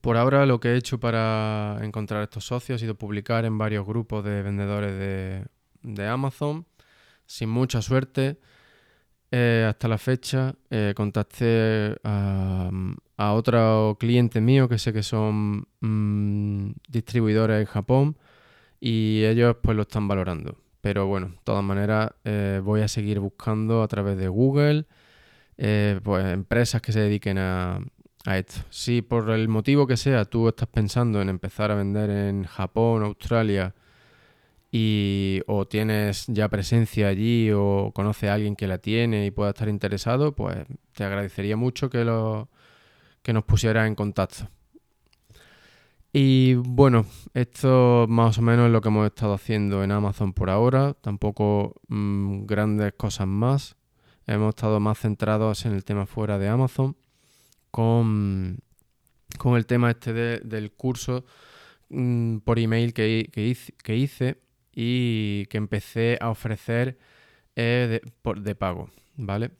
por 0.00 0.16
ahora 0.16 0.46
lo 0.46 0.60
que 0.60 0.68
he 0.68 0.76
hecho 0.76 1.00
para 1.00 1.80
encontrar 1.82 2.22
estos 2.22 2.44
socios 2.44 2.76
ha 2.76 2.78
sido 2.78 2.94
publicar 2.94 3.44
en 3.44 3.58
varios 3.58 3.84
grupos 3.84 4.22
de 4.22 4.42
vendedores 4.44 5.48
de, 5.82 6.06
Amazon, 6.06 6.68
sin 7.26 7.48
mucha 7.48 7.82
suerte. 7.82 8.38
Eh, 9.32 9.64
hasta 9.68 9.86
la 9.86 9.96
fecha 9.96 10.56
eh, 10.70 10.92
contacté 10.96 11.94
a, 12.02 12.68
a 13.16 13.32
otro 13.32 13.96
cliente 14.00 14.40
mío 14.40 14.68
que 14.68 14.76
sé 14.76 14.92
que 14.92 15.04
son 15.04 15.68
mm, 15.80 16.72
distribuidores 16.88 17.60
en 17.60 17.66
Japón 17.66 18.16
y 18.80 19.22
ellos 19.24 19.56
pues 19.62 19.76
lo 19.76 19.82
están 19.82 20.08
valorando. 20.08 20.56
Pero 20.80 21.06
bueno, 21.06 21.28
de 21.28 21.38
todas 21.44 21.62
maneras 21.62 22.10
eh, 22.24 22.60
voy 22.64 22.80
a 22.80 22.88
seguir 22.88 23.20
buscando 23.20 23.82
a 23.82 23.88
través 23.88 24.16
de 24.18 24.28
Google 24.28 24.86
pues 26.02 26.24
empresas 26.32 26.80
que 26.80 26.90
se 26.90 27.00
dediquen 27.00 27.38
a, 27.38 27.80
a 28.24 28.38
esto. 28.38 28.54
Si 28.70 29.02
por 29.02 29.30
el 29.30 29.46
motivo 29.48 29.86
que 29.86 29.96
sea 29.96 30.24
tú 30.24 30.48
estás 30.48 30.68
pensando 30.68 31.20
en 31.22 31.28
empezar 31.28 31.70
a 31.70 31.74
vender 31.74 32.10
en 32.10 32.44
Japón, 32.44 33.02
Australia 33.04 33.74
y 34.72 35.40
o 35.46 35.66
tienes 35.66 36.26
ya 36.28 36.48
presencia 36.48 37.08
allí 37.08 37.50
o 37.52 37.90
conoces 37.94 38.30
a 38.30 38.34
alguien 38.34 38.56
que 38.56 38.68
la 38.68 38.78
tiene 38.78 39.26
y 39.26 39.30
pueda 39.30 39.50
estar 39.50 39.68
interesado, 39.68 40.32
pues 40.32 40.58
te 40.94 41.04
agradecería 41.04 41.56
mucho 41.56 41.90
que 41.90 42.04
lo 42.04 42.48
que 43.22 43.32
nos 43.32 43.44
pusiera 43.44 43.86
en 43.86 43.94
contacto. 43.94 44.48
Y 46.12 46.54
bueno, 46.54 47.06
esto 47.34 48.06
más 48.08 48.38
o 48.38 48.42
menos 48.42 48.66
es 48.66 48.72
lo 48.72 48.80
que 48.80 48.88
hemos 48.88 49.06
estado 49.06 49.34
haciendo 49.34 49.84
en 49.84 49.92
Amazon 49.92 50.32
por 50.32 50.50
ahora. 50.50 50.94
Tampoco 50.94 51.80
mm, 51.88 52.46
grandes 52.46 52.94
cosas 52.94 53.28
más. 53.28 53.76
Hemos 54.26 54.50
estado 54.50 54.80
más 54.80 54.98
centrados 54.98 55.64
en 55.66 55.72
el 55.72 55.84
tema 55.84 56.06
fuera 56.06 56.38
de 56.38 56.48
Amazon. 56.48 56.96
Con, 57.70 58.58
con 59.38 59.56
el 59.56 59.66
tema 59.66 59.90
este 59.90 60.12
del 60.12 60.72
curso 60.72 61.24
mm, 61.90 62.38
por 62.38 62.58
email 62.58 62.92
que, 62.92 63.30
que, 63.32 63.96
hice, 63.96 64.40
y 64.72 65.46
que 65.46 65.58
empecé 65.58 66.18
a 66.20 66.30
ofrecer 66.30 66.98
eh, 67.56 68.00
de, 68.02 68.12
por, 68.22 68.40
de 68.40 68.54
pago. 68.54 68.90
¿Vale? 69.16 69.50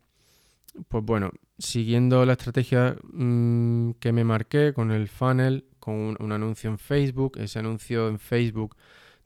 Pues 0.89 1.05
bueno, 1.05 1.31
siguiendo 1.59 2.25
la 2.25 2.33
estrategia 2.35 2.97
mm, 3.13 3.93
que 4.01 4.13
me 4.13 4.25
marqué 4.25 4.73
con 4.73 4.91
el 4.91 5.09
funnel, 5.09 5.67
con 5.79 6.17
un, 6.21 6.33
anuncio 6.33 6.71
en 6.71 6.79
Facebook, 6.79 7.39
ese 7.39 7.59
anuncio 7.59 8.09
en 8.09 8.19
Facebook 8.19 8.77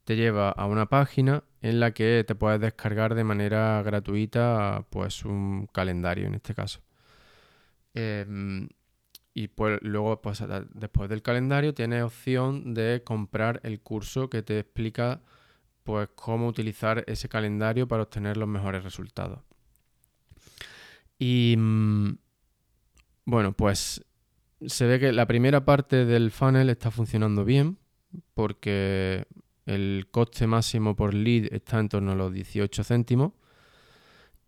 te 0.05 0.17
lleva 0.17 0.51
a 0.51 0.67
una 0.67 0.87
página 0.87 1.45
en 1.63 1.81
la 1.81 1.93
que 1.93 2.25
te 2.27 2.35
puedes 2.35 2.61
descargar 2.61 3.15
de 3.15 3.25
manera 3.25 3.83
gratuita 3.83 4.87
pues 4.91 5.25
un 5.25 5.67
calendario 5.73 6.27
en 6.27 6.35
este 6.35 6.55
caso. 6.55 6.81
Em, 7.95 8.69
y 9.35 9.49
pues 9.49 9.79
luego 9.83 10.21
pues, 10.23 10.43
después 10.75 11.09
del 11.11 11.23
calendario 11.23 11.75
tienes 11.75 12.03
opción 12.03 12.75
de 12.75 13.03
comprar 13.05 13.61
el 13.65 13.81
curso 13.81 14.31
que 14.31 14.43
te 14.43 14.61
explica 14.61 15.23
pues 15.85 16.09
cómo 16.15 16.49
utilizar 16.49 17.05
ese 17.07 17.29
calendario 17.29 17.87
para 17.87 18.03
obtener 18.03 18.37
los 18.37 18.49
mejores 18.49 18.83
resultados. 18.83 19.41
Y 21.19 21.55
mm, 21.57 22.17
bueno, 23.27 23.53
pues 23.53 24.05
se 24.67 24.87
ve 24.87 24.99
que 24.99 25.13
la 25.13 25.27
primera 25.27 25.65
parte 25.65 26.05
del 26.07 26.31
funnel 26.31 26.71
está 26.71 26.91
funcionando 26.91 27.45
bien 27.45 27.79
porque 28.35 29.27
el 29.67 30.09
coste 30.11 30.47
máximo 30.47 30.97
por 30.97 31.15
lead 31.15 31.53
está 31.53 31.79
en 31.79 31.89
torno 31.89 32.13
a 32.13 32.17
los 32.17 32.33
18 32.33 32.83
céntimos 32.83 33.33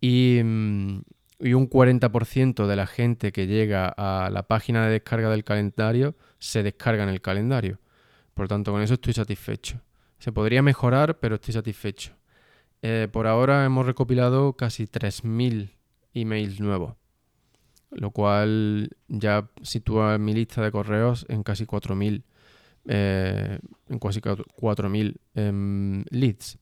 y, 0.01 0.41
mm, 0.43 1.01
y 1.39 1.53
un 1.53 1.69
40% 1.69 2.65
de 2.67 2.75
la 2.75 2.87
gente 2.87 3.31
que 3.31 3.45
llega 3.45 3.93
a 3.95 4.29
la 4.31 4.43
página 4.47 4.85
de 4.85 4.91
descarga 4.91 5.29
del 5.29 5.43
calendario 5.43 6.15
se 6.39 6.63
descarga 6.63 7.03
en 7.03 7.09
el 7.09 7.21
calendario. 7.21 7.79
Por 8.33 8.45
lo 8.45 8.49
tanto, 8.49 8.71
con 8.71 8.81
eso 8.81 8.95
estoy 8.95 9.13
satisfecho. 9.13 9.81
Se 10.19 10.31
podría 10.31 10.61
mejorar, 10.61 11.19
pero 11.19 11.35
estoy 11.35 11.53
satisfecho. 11.53 12.13
Eh, 12.81 13.07
por 13.11 13.27
ahora 13.27 13.65
hemos 13.65 13.85
recopilado 13.85 14.53
casi 14.53 14.85
3.000 14.85 15.71
emails 16.13 16.59
nuevos 16.59 16.95
lo 17.91 18.11
cual 18.11 18.89
ya 19.07 19.49
sitúa 19.61 20.17
mi 20.17 20.33
lista 20.33 20.61
de 20.61 20.71
correos 20.71 21.25
en 21.29 21.43
casi 21.43 21.65
4.000 21.65 22.23
eh, 22.89 23.59
en 23.89 23.99
casi 23.99 24.21
4.000 24.21 25.15
em, 25.35 26.03
leads. 26.09 26.57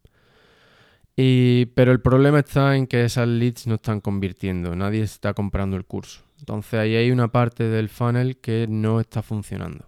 Pero 1.16 1.92
el 1.92 2.02
problema 2.02 2.40
está 2.40 2.76
en 2.76 2.88
que 2.88 3.06
esas 3.06 3.28
leads 3.28 3.68
no 3.68 3.76
están 3.76 4.02
convirtiendo, 4.02 4.76
nadie 4.76 5.02
está 5.02 5.34
comprando 5.34 5.78
el 5.78 5.86
curso. 5.86 6.24
Entonces 6.40 6.80
ahí 6.80 6.96
hay 6.96 7.12
una 7.12 7.30
parte 7.32 7.64
del 7.64 7.90
funnel 7.90 8.38
que 8.38 8.68
no 8.70 9.00
está 9.00 9.22
funcionando. 9.22 9.88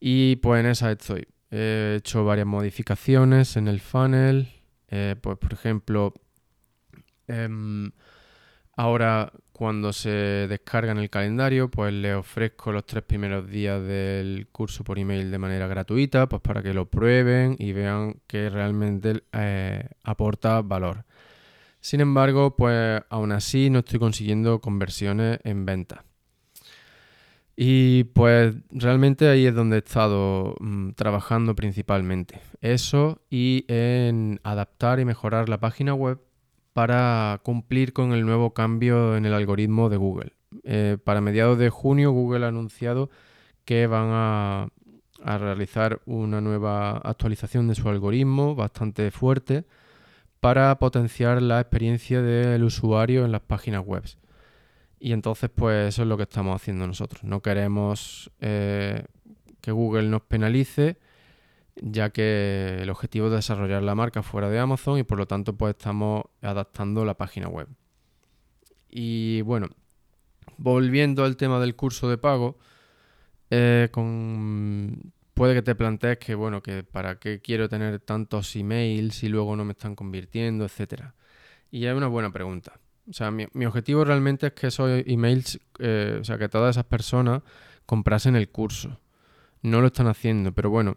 Y 0.00 0.36
pues 0.36 0.60
en 0.60 0.66
esa 0.66 0.90
estoy. 0.92 1.26
He 1.52 1.96
hecho 1.98 2.24
varias 2.24 2.46
modificaciones 2.46 3.56
en 3.56 3.68
el 3.68 3.80
funnel. 3.80 4.48
Eh, 4.88 5.16
pues 5.20 5.36
por 5.36 5.52
ejemplo, 5.52 6.14
em, 7.28 7.92
ahora 8.74 9.32
cuando 9.52 9.92
se 9.92 10.08
descarga 10.48 10.92
en 10.92 10.98
el 10.98 11.10
calendario, 11.10 11.70
pues 11.70 11.92
le 11.92 12.14
ofrezco 12.14 12.72
los 12.72 12.86
tres 12.86 13.04
primeros 13.04 13.48
días 13.48 13.82
del 13.82 14.48
curso 14.50 14.82
por 14.82 14.98
email 14.98 15.30
de 15.30 15.38
manera 15.38 15.66
gratuita, 15.66 16.26
pues 16.26 16.40
para 16.40 16.62
que 16.62 16.72
lo 16.72 16.86
prueben 16.86 17.54
y 17.58 17.72
vean 17.72 18.16
que 18.26 18.48
realmente 18.48 19.22
eh, 19.32 19.88
aporta 20.02 20.62
valor. 20.62 21.04
Sin 21.80 22.00
embargo, 22.00 22.56
pues 22.56 23.02
aún 23.10 23.30
así 23.32 23.68
no 23.68 23.80
estoy 23.80 23.98
consiguiendo 23.98 24.60
conversiones 24.60 25.38
en 25.44 25.66
venta. 25.66 26.04
Y 27.56 28.04
pues 28.04 28.54
realmente 28.70 29.28
ahí 29.28 29.46
es 29.46 29.54
donde 29.54 29.76
he 29.76 29.78
estado 29.80 30.56
mm, 30.60 30.90
trabajando 30.92 31.54
principalmente. 31.54 32.40
Eso 32.60 33.20
y 33.28 33.64
en 33.68 34.40
adaptar 34.42 35.00
y 35.00 35.04
mejorar 35.04 35.48
la 35.48 35.60
página 35.60 35.94
web 35.94 36.20
para 36.72 37.40
cumplir 37.42 37.92
con 37.92 38.12
el 38.12 38.24
nuevo 38.24 38.54
cambio 38.54 39.16
en 39.16 39.26
el 39.26 39.34
algoritmo 39.34 39.90
de 39.90 39.96
Google. 39.98 40.32
Eh, 40.64 40.96
para 41.02 41.20
mediados 41.20 41.58
de 41.58 41.70
junio 41.70 42.12
Google 42.12 42.44
ha 42.44 42.48
anunciado 42.48 43.10
que 43.64 43.86
van 43.86 44.08
a, 44.10 44.68
a 45.22 45.38
realizar 45.38 46.00
una 46.06 46.40
nueva 46.40 46.96
actualización 46.98 47.68
de 47.68 47.74
su 47.74 47.88
algoritmo 47.88 48.54
bastante 48.54 49.10
fuerte 49.10 49.64
para 50.40 50.76
potenciar 50.78 51.40
la 51.42 51.60
experiencia 51.60 52.22
del 52.22 52.64
usuario 52.64 53.24
en 53.24 53.32
las 53.32 53.42
páginas 53.42 53.84
web. 53.84 54.02
Y 55.04 55.12
entonces, 55.12 55.50
pues 55.52 55.88
eso 55.88 56.02
es 56.02 56.08
lo 56.08 56.16
que 56.16 56.22
estamos 56.22 56.54
haciendo 56.54 56.86
nosotros. 56.86 57.24
No 57.24 57.42
queremos 57.42 58.30
eh, 58.40 59.04
que 59.60 59.72
Google 59.72 60.04
nos 60.04 60.22
penalice, 60.22 60.96
ya 61.74 62.10
que 62.10 62.78
el 62.80 62.88
objetivo 62.88 63.26
es 63.26 63.32
desarrollar 63.32 63.82
la 63.82 63.96
marca 63.96 64.22
fuera 64.22 64.48
de 64.48 64.60
Amazon 64.60 65.00
y 65.00 65.02
por 65.02 65.18
lo 65.18 65.26
tanto, 65.26 65.56
pues 65.56 65.74
estamos 65.74 66.22
adaptando 66.40 67.04
la 67.04 67.14
página 67.14 67.48
web. 67.48 67.66
Y 68.90 69.40
bueno, 69.40 69.70
volviendo 70.56 71.24
al 71.24 71.36
tema 71.36 71.58
del 71.58 71.74
curso 71.74 72.08
de 72.08 72.18
pago, 72.18 72.56
eh, 73.50 73.88
puede 75.34 75.54
que 75.54 75.62
te 75.62 75.74
plantees 75.74 76.18
que, 76.18 76.36
bueno, 76.36 76.62
que 76.62 76.84
para 76.84 77.18
qué 77.18 77.40
quiero 77.40 77.68
tener 77.68 77.98
tantos 77.98 78.54
emails 78.54 79.16
si 79.16 79.28
luego 79.28 79.56
no 79.56 79.64
me 79.64 79.72
están 79.72 79.96
convirtiendo, 79.96 80.64
etcétera. 80.64 81.16
Y 81.72 81.86
es 81.86 81.92
una 81.92 82.06
buena 82.06 82.32
pregunta. 82.32 82.81
O 83.12 83.14
sea, 83.14 83.30
mi, 83.30 83.66
objetivo 83.66 84.06
realmente 84.06 84.46
es 84.46 84.52
que 84.54 84.68
esos 84.68 85.02
emails, 85.04 85.60
eh, 85.80 86.16
o 86.18 86.24
sea, 86.24 86.38
que 86.38 86.48
todas 86.48 86.76
esas 86.76 86.86
personas 86.86 87.42
comprasen 87.84 88.36
el 88.36 88.48
curso. 88.48 88.98
No 89.60 89.82
lo 89.82 89.88
están 89.88 90.06
haciendo, 90.06 90.52
pero 90.52 90.70
bueno. 90.70 90.96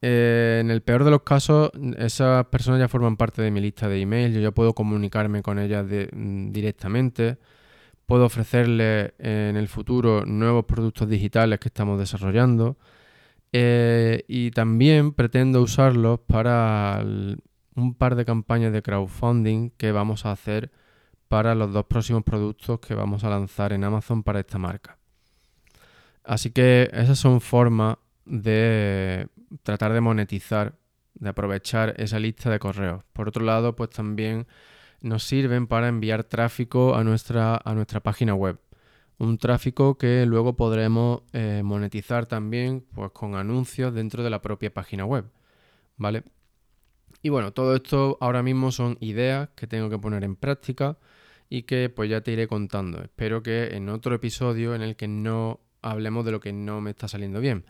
Eh, 0.00 0.58
en 0.60 0.70
el 0.70 0.80
peor 0.80 1.02
de 1.02 1.10
los 1.10 1.22
casos, 1.22 1.72
esas 1.96 2.46
personas 2.46 2.78
ya 2.78 2.86
forman 2.86 3.16
parte 3.16 3.42
de 3.42 3.50
mi 3.50 3.60
lista 3.60 3.88
de 3.88 4.00
emails. 4.00 4.32
Yo 4.32 4.40
ya 4.40 4.52
puedo 4.52 4.74
comunicarme 4.74 5.42
con 5.42 5.58
ellas 5.58 5.84
mm, 5.84 6.52
directamente. 6.52 7.38
Puedo 8.06 8.26
ofrecerles 8.26 9.12
en 9.18 9.56
el 9.56 9.66
futuro 9.66 10.24
nuevos 10.24 10.66
productos 10.66 11.08
digitales 11.08 11.58
que 11.58 11.66
estamos 11.66 11.98
desarrollando. 11.98 12.76
Eh, 13.52 14.24
y 14.28 14.52
también 14.52 15.12
pretendo 15.14 15.62
usarlos 15.62 16.20
para 16.20 17.02
un 17.74 17.94
par 17.94 18.14
de 18.14 18.24
campañas 18.24 18.72
de 18.72 18.82
crowdfunding 18.82 19.70
que 19.70 19.90
vamos 19.90 20.24
a 20.24 20.30
hacer 20.30 20.70
para 21.28 21.54
los 21.54 21.72
dos 21.72 21.86
próximos 21.86 22.24
productos 22.24 22.80
que 22.80 22.94
vamos 22.94 23.22
a 23.24 23.30
lanzar 23.30 23.72
en 23.72 23.84
Amazon 23.84 24.22
para 24.22 24.40
esta 24.40 24.58
marca. 24.58 24.98
Así 26.24 26.50
que 26.50 26.90
esas 26.92 27.18
son 27.18 27.40
formas 27.40 27.96
de 28.24 29.28
tratar 29.62 29.92
de 29.92 30.00
monetizar, 30.00 30.74
de 31.14 31.28
aprovechar 31.30 31.94
esa 31.98 32.18
lista 32.18 32.50
de 32.50 32.58
correos. 32.58 33.04
Por 33.12 33.28
otro 33.28 33.44
lado, 33.44 33.76
pues 33.76 33.90
también 33.90 34.46
nos 35.00 35.24
sirven 35.24 35.66
para 35.66 35.88
enviar 35.88 36.24
tráfico 36.24 36.94
a 36.96 37.04
nuestra, 37.04 37.60
a 37.64 37.74
nuestra 37.74 38.00
página 38.00 38.34
web. 38.34 38.58
Un 39.18 39.38
tráfico 39.38 39.98
que 39.98 40.26
luego 40.26 40.56
podremos 40.56 41.22
eh, 41.32 41.62
monetizar 41.64 42.26
también 42.26 42.84
pues, 42.94 43.10
con 43.12 43.34
anuncios 43.34 43.94
dentro 43.94 44.22
de 44.22 44.30
la 44.30 44.42
propia 44.42 44.72
página 44.72 45.04
web. 45.04 45.24
¿Vale? 45.96 46.24
Y 47.22 47.30
bueno, 47.30 47.52
todo 47.52 47.74
esto 47.74 48.16
ahora 48.20 48.42
mismo 48.42 48.70
son 48.70 48.96
ideas 49.00 49.48
que 49.56 49.66
tengo 49.66 49.90
que 49.90 49.98
poner 49.98 50.22
en 50.24 50.36
práctica 50.36 50.98
y 51.48 51.62
que 51.62 51.88
pues 51.88 52.10
ya 52.10 52.20
te 52.20 52.32
iré 52.32 52.46
contando. 52.46 53.02
Espero 53.02 53.42
que 53.42 53.76
en 53.76 53.88
otro 53.88 54.14
episodio 54.14 54.74
en 54.74 54.82
el 54.82 54.96
que 54.96 55.08
no 55.08 55.60
hablemos 55.82 56.24
de 56.24 56.32
lo 56.32 56.40
que 56.40 56.52
no 56.52 56.80
me 56.80 56.90
está 56.90 57.08
saliendo 57.08 57.40
bien. 57.40 57.64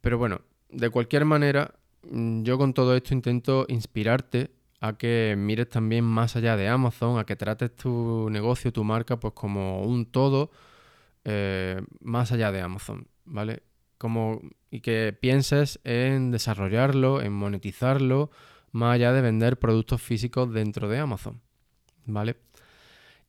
Pero 0.00 0.18
bueno, 0.18 0.40
de 0.70 0.90
cualquier 0.90 1.24
manera, 1.24 1.74
mm, 2.10 2.42
yo 2.42 2.58
con 2.58 2.74
todo 2.74 2.96
esto 2.96 3.14
intento 3.14 3.66
inspirarte 3.68 4.50
a 4.80 4.96
que 4.96 5.34
mires 5.36 5.68
también 5.68 6.04
más 6.04 6.36
allá 6.36 6.56
de 6.56 6.68
Amazon, 6.68 7.18
a 7.18 7.24
que 7.24 7.36
trates 7.36 7.76
tu 7.76 8.28
negocio, 8.30 8.72
tu 8.72 8.82
marca, 8.82 9.20
pues 9.20 9.34
como 9.34 9.82
un 9.82 10.06
todo 10.06 10.50
eh, 11.24 11.82
más 12.00 12.32
allá 12.32 12.50
de 12.50 12.62
Amazon, 12.62 13.06
¿vale? 13.26 13.62
Como, 13.98 14.40
y 14.70 14.80
que 14.80 15.16
pienses 15.20 15.80
en 15.84 16.30
desarrollarlo, 16.30 17.20
en 17.20 17.34
monetizarlo, 17.34 18.30
más 18.72 18.94
allá 18.94 19.12
de 19.12 19.20
vender 19.20 19.58
productos 19.58 20.00
físicos 20.00 20.50
dentro 20.52 20.88
de 20.88 20.98
Amazon, 20.98 21.42
¿vale? 22.06 22.36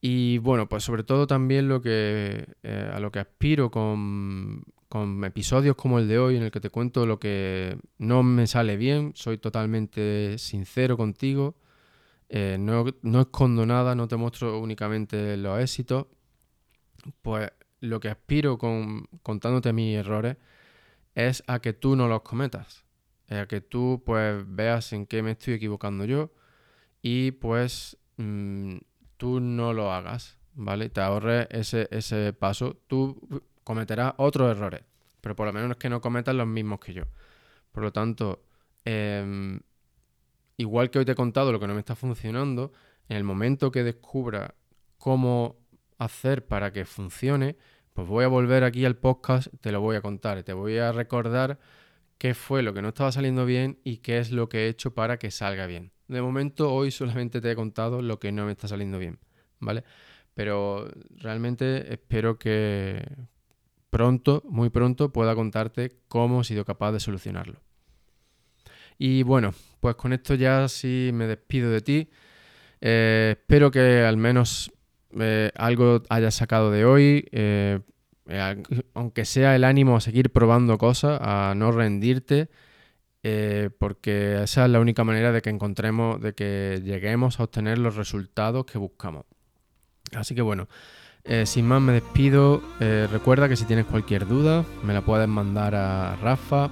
Y 0.01 0.39
bueno, 0.39 0.67
pues 0.67 0.83
sobre 0.83 1.03
todo 1.03 1.27
también 1.27 1.69
lo 1.69 1.81
que, 1.81 2.47
eh, 2.63 2.91
a 2.91 2.99
lo 2.99 3.11
que 3.11 3.19
aspiro 3.19 3.69
con, 3.69 4.65
episodios 5.23 5.75
como 5.75 5.99
el 5.99 6.07
de 6.07 6.17
hoy, 6.17 6.37
en 6.37 6.43
el 6.43 6.51
que 6.51 6.59
te 6.59 6.71
cuento 6.71 7.05
lo 7.05 7.19
que 7.19 7.77
no 7.99 8.23
me 8.23 8.47
sale 8.47 8.77
bien, 8.77 9.13
soy 9.15 9.37
totalmente 9.37 10.37
sincero 10.39 10.97
contigo, 10.97 11.55
eh, 12.29 12.57
no, 12.59 12.87
escondo 13.21 13.65
nada, 13.65 13.93
no 13.93 14.07
te 14.07 14.15
muestro 14.15 14.59
únicamente 14.59 15.37
los 15.37 15.59
éxitos, 15.61 16.07
pues 17.21 17.51
lo 17.79 17.99
que 17.99 18.09
aspiro 18.09 18.57
con, 18.57 19.07
contándote 19.23 19.71
mis 19.71 19.97
errores 19.97 20.37
es 21.15 21.43
a 21.47 21.59
que 21.59 21.73
tú 21.73 21.95
no 21.95 22.07
los 22.07 22.21
cometas, 22.23 22.85
a 23.29 23.45
que 23.47 23.61
tú 23.61 24.01
pues 24.05 24.43
veas 24.47 24.93
en 24.93 25.05
qué 25.05 25.21
me 25.21 25.31
estoy 25.31 25.53
equivocando 25.55 26.05
yo 26.05 26.31
y 27.03 27.31
pues... 27.31 27.97
Mm, 28.17 28.77
tú 29.21 29.39
no 29.39 29.71
lo 29.71 29.93
hagas, 29.93 30.39
¿vale? 30.55 30.89
Te 30.89 30.99
ahorres 30.99 31.45
ese, 31.51 31.87
ese 31.91 32.33
paso. 32.33 32.77
Tú 32.87 33.43
cometerás 33.63 34.15
otros 34.17 34.49
errores, 34.49 34.81
pero 35.21 35.35
por 35.35 35.45
lo 35.45 35.53
menos 35.53 35.77
que 35.77 35.91
no 35.91 36.01
cometas 36.01 36.33
los 36.33 36.47
mismos 36.47 36.79
que 36.79 36.95
yo. 36.95 37.03
Por 37.71 37.83
lo 37.83 37.91
tanto, 37.91 38.43
em, 38.83 39.59
igual 40.57 40.89
que 40.89 40.97
hoy 40.97 41.05
te 41.05 41.11
he 41.11 41.15
contado 41.15 41.51
lo 41.51 41.59
que 41.59 41.67
no 41.67 41.75
me 41.75 41.81
está 41.81 41.95
funcionando, 41.95 42.73
en 43.09 43.17
el 43.17 43.23
momento 43.23 43.71
que 43.71 43.83
descubra 43.83 44.55
cómo 44.97 45.59
hacer 45.99 46.47
para 46.47 46.73
que 46.73 46.85
funcione, 46.85 47.57
pues 47.93 48.07
voy 48.07 48.25
a 48.25 48.27
volver 48.27 48.63
aquí 48.63 48.85
al 48.85 48.95
podcast, 48.95 49.49
te 49.61 49.71
lo 49.71 49.81
voy 49.81 49.97
a 49.97 50.01
contar, 50.01 50.41
te 50.41 50.53
voy 50.53 50.79
a 50.79 50.91
recordar 50.91 51.59
qué 52.17 52.33
fue 52.33 52.63
lo 52.63 52.73
que 52.73 52.81
no 52.81 52.87
estaba 52.87 53.11
saliendo 53.11 53.45
bien 53.45 53.77
y 53.83 53.97
qué 53.97 54.17
es 54.17 54.31
lo 54.31 54.49
que 54.49 54.65
he 54.65 54.67
hecho 54.67 54.95
para 54.95 55.19
que 55.19 55.29
salga 55.29 55.67
bien. 55.67 55.91
De 56.11 56.21
momento, 56.21 56.73
hoy 56.73 56.91
solamente 56.91 57.39
te 57.39 57.49
he 57.49 57.55
contado 57.55 58.01
lo 58.01 58.19
que 58.19 58.33
no 58.33 58.45
me 58.45 58.51
está 58.51 58.67
saliendo 58.67 58.99
bien, 58.99 59.17
¿vale? 59.61 59.85
Pero 60.33 60.91
realmente 61.15 61.93
espero 61.93 62.37
que 62.37 63.01
pronto, 63.89 64.43
muy 64.45 64.69
pronto, 64.69 65.13
pueda 65.13 65.35
contarte 65.35 65.93
cómo 66.09 66.41
he 66.41 66.43
sido 66.43 66.65
capaz 66.65 66.91
de 66.91 66.99
solucionarlo. 66.99 67.61
Y 68.97 69.23
bueno, 69.23 69.53
pues 69.79 69.95
con 69.95 70.11
esto 70.11 70.35
ya 70.35 70.67
sí 70.67 71.11
me 71.13 71.27
despido 71.27 71.71
de 71.71 71.79
ti. 71.79 72.09
Eh, 72.81 73.37
espero 73.39 73.71
que 73.71 74.01
al 74.03 74.17
menos 74.17 74.69
eh, 75.17 75.49
algo 75.55 76.03
hayas 76.09 76.35
sacado 76.35 76.71
de 76.71 76.83
hoy. 76.83 77.25
Eh, 77.31 77.79
aunque 78.95 79.23
sea 79.23 79.55
el 79.55 79.63
ánimo 79.63 79.95
a 79.95 80.01
seguir 80.01 80.29
probando 80.29 80.77
cosas, 80.77 81.21
a 81.21 81.53
no 81.55 81.71
rendirte 81.71 82.49
eh, 83.23 83.69
porque 83.77 84.43
esa 84.43 84.65
es 84.65 84.71
la 84.71 84.79
única 84.79 85.03
manera 85.03 85.31
de 85.31 85.41
que 85.41 85.49
encontremos, 85.49 86.19
de 86.21 86.33
que 86.33 86.81
lleguemos 86.83 87.39
a 87.39 87.43
obtener 87.43 87.77
los 87.77 87.95
resultados 87.95 88.65
que 88.65 88.77
buscamos. 88.77 89.25
Así 90.13 90.35
que 90.35 90.41
bueno, 90.41 90.67
eh, 91.23 91.45
sin 91.45 91.67
más 91.67 91.81
me 91.81 91.93
despido. 91.93 92.61
Eh, 92.79 93.07
recuerda 93.11 93.47
que 93.47 93.55
si 93.55 93.65
tienes 93.65 93.85
cualquier 93.85 94.27
duda, 94.27 94.65
me 94.83 94.93
la 94.93 95.01
puedes 95.01 95.27
mandar 95.27 95.75
a 95.75 96.15
rafa 96.15 96.69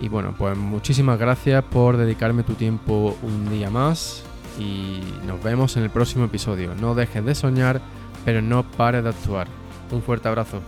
Y 0.00 0.08
bueno, 0.08 0.34
pues 0.36 0.56
muchísimas 0.56 1.18
gracias 1.18 1.62
por 1.64 1.96
dedicarme 1.96 2.42
tu 2.42 2.54
tiempo 2.54 3.16
un 3.22 3.48
día 3.48 3.70
más 3.70 4.24
y 4.58 5.00
nos 5.26 5.42
vemos 5.42 5.76
en 5.76 5.84
el 5.84 5.90
próximo 5.90 6.24
episodio. 6.24 6.74
No 6.74 6.94
dejes 6.94 7.24
de 7.24 7.34
soñar, 7.34 7.80
pero 8.24 8.42
no 8.42 8.64
pares 8.64 9.04
de 9.04 9.10
actuar. 9.10 9.46
Un 9.90 10.02
fuerte 10.02 10.28
abrazo. 10.28 10.60